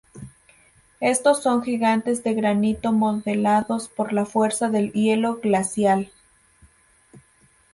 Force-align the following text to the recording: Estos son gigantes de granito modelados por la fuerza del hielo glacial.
Estos 0.99 1.43
son 1.43 1.61
gigantes 1.61 2.23
de 2.23 2.33
granito 2.33 2.91
modelados 2.91 3.87
por 3.87 4.13
la 4.13 4.25
fuerza 4.25 4.71
del 4.71 4.91
hielo 4.93 5.35
glacial. 5.39 6.11